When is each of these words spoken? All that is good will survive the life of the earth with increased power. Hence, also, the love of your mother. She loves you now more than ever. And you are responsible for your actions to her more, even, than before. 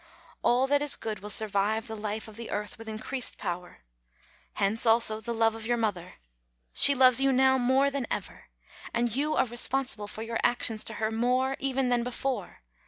All 0.41 0.65
that 0.65 0.81
is 0.81 0.95
good 0.95 1.19
will 1.19 1.29
survive 1.29 1.85
the 1.85 1.95
life 1.95 2.27
of 2.27 2.35
the 2.35 2.49
earth 2.49 2.79
with 2.79 2.87
increased 2.89 3.37
power. 3.37 3.83
Hence, 4.53 4.83
also, 4.87 5.21
the 5.21 5.31
love 5.31 5.53
of 5.53 5.67
your 5.67 5.77
mother. 5.77 6.15
She 6.73 6.95
loves 6.95 7.21
you 7.21 7.31
now 7.31 7.59
more 7.59 7.91
than 7.91 8.07
ever. 8.09 8.45
And 8.95 9.15
you 9.15 9.35
are 9.35 9.45
responsible 9.45 10.07
for 10.07 10.23
your 10.23 10.39
actions 10.43 10.83
to 10.85 10.95
her 10.95 11.11
more, 11.11 11.55
even, 11.59 11.89
than 11.89 12.01
before. 12.03 12.63